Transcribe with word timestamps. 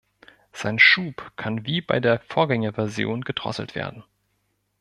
Sein 0.51 0.79
Schub 0.79 1.31
kann 1.35 1.67
wie 1.67 1.79
bei 1.79 1.99
der 1.99 2.17
Vorgängerversion 2.21 3.21
gedrosselt 3.21 3.75
werden. 3.75 4.03